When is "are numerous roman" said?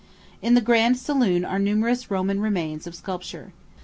1.45-2.39